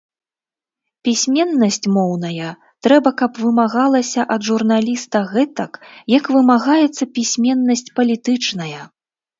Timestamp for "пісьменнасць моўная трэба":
1.07-3.09